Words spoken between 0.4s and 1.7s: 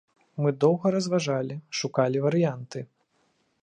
Мы доўга разважалі,